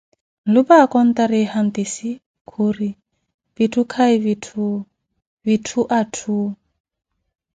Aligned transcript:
Nlupa 0.47 0.75
akontariye 0.85 1.45
hantisi 1.53 2.09
khuri: 2.49 2.89
vitthu 3.55 3.81
kahi 3.91 4.15
vitthu, 4.25 4.65
vitthu 5.45 5.79
atthu. 5.99 6.37